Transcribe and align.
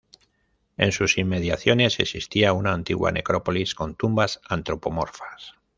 En 0.77 0.91
sus 0.93 1.19
inmediaciones 1.19 1.99
existía 1.99 2.53
una 2.53 2.73
antigua 2.73 3.11
necrópolis 3.11 3.75
con 3.75 3.93
tumbas 3.93 4.41
antropomorfas. 4.49 5.53